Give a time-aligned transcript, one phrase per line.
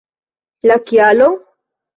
[0.71, 1.29] La kialo?